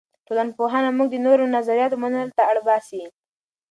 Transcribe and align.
ټولنپوهنه 0.27 0.89
موږ 0.97 1.07
ته 1.09 1.13
د 1.13 1.23
نورو 1.25 1.43
نظریاتو 1.55 1.95
منلو 2.03 2.33
ته 2.37 2.43
اړ 2.51 2.57
باسي. 2.67 3.03